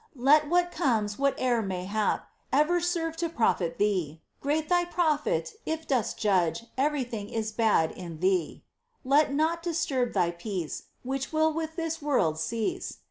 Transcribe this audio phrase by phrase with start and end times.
[0.17, 5.85] Let what comes, whate'er may hap, Ever serve to profit thee: Great thy profit if
[5.87, 8.63] dost judge Everything is bad in thee!
[9.05, 12.97] Let naught disturb thy peace Which will with this world cease.